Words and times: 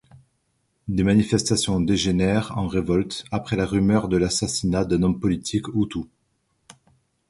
Des 0.87 1.03
manifestations 1.03 1.79
dégénèrent 1.79 2.57
en 2.57 2.65
révoltes 2.67 3.23
après 3.29 3.55
la 3.55 3.67
rumeur 3.67 4.07
de 4.07 4.17
l'assassinat 4.17 4.83
d'un 4.83 5.03
homme 5.03 5.19
politique 5.19 5.67
hutu. 5.75 6.05